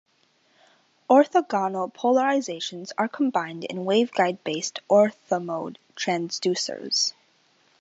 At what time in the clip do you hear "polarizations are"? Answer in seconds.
1.93-3.07